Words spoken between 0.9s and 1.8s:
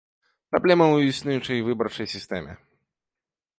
ў існуючай